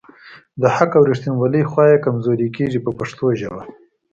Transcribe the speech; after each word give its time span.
د 0.61 0.63
حق 0.75 0.91
او 0.97 1.03
ریښتیولۍ 1.09 1.63
خوا 1.69 1.85
یې 1.91 2.03
کمزورې 2.05 2.47
کیږي 2.57 2.79
په 2.85 2.91
پښتو 2.99 3.25
ژبه. 3.39 3.61